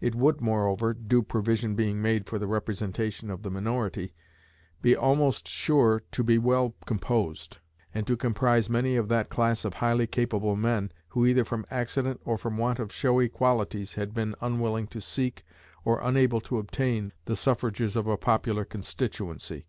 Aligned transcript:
It 0.00 0.14
would, 0.14 0.40
moreover 0.40 0.94
(due 0.94 1.24
provision 1.24 1.74
being 1.74 2.00
made 2.00 2.26
for 2.26 2.38
the 2.38 2.46
representation 2.46 3.30
of 3.32 3.42
the 3.42 3.50
minority), 3.50 4.14
be 4.80 4.94
almost 4.94 5.48
sure 5.48 6.04
to 6.12 6.22
be 6.22 6.38
well 6.38 6.76
composed, 6.86 7.58
and 7.92 8.06
to 8.06 8.16
comprise 8.16 8.70
many 8.70 8.94
of 8.94 9.08
that 9.08 9.28
class 9.28 9.64
of 9.64 9.74
highly 9.74 10.06
capable 10.06 10.54
men 10.54 10.92
who, 11.08 11.26
either 11.26 11.44
from 11.44 11.66
accident 11.68 12.20
or 12.24 12.38
for 12.38 12.52
want 12.52 12.78
of 12.78 12.92
showy 12.92 13.28
qualities, 13.28 13.94
had 13.94 14.14
been 14.14 14.36
unwilling 14.40 14.86
to 14.86 15.00
seek, 15.00 15.44
or 15.84 15.98
unable 16.00 16.40
to 16.42 16.58
obtain, 16.58 17.12
the 17.24 17.34
suffrages 17.34 17.96
of 17.96 18.06
a 18.06 18.16
popular 18.16 18.64
constituency. 18.64 19.66